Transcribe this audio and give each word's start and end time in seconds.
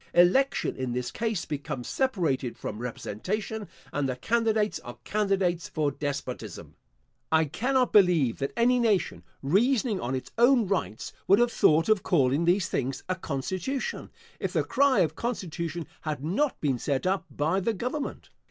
Election, 0.15 0.75
in 0.75 0.93
this 0.93 1.11
case, 1.11 1.45
becomes 1.45 1.87
separated 1.87 2.57
from 2.57 2.79
representation, 2.79 3.67
and 3.93 4.09
the 4.09 4.15
candidates 4.15 4.79
are 4.79 4.97
candidates 5.03 5.69
for 5.69 5.91
despotism. 5.91 6.75
I 7.31 7.45
cannot 7.45 7.93
believe 7.93 8.39
that 8.39 8.51
any 8.57 8.79
nation, 8.79 9.21
reasoning 9.43 9.99
on 10.01 10.15
its 10.15 10.31
own 10.39 10.65
rights, 10.65 11.13
would 11.27 11.37
have 11.37 11.51
thought 11.51 11.87
of 11.87 12.01
calling 12.01 12.45
these 12.45 12.67
things 12.67 13.03
a 13.07 13.13
constitution, 13.15 14.09
if 14.39 14.53
the 14.53 14.63
cry 14.63 15.01
of 15.01 15.13
constitution 15.13 15.85
had 16.01 16.23
not 16.25 16.59
been 16.59 16.79
set 16.79 17.05
up 17.05 17.25
by 17.29 17.59
the 17.59 17.75
government. 17.75 18.31